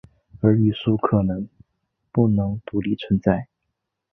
[0.39, 1.47] 而语素可能
[2.11, 3.47] 不能独立存在。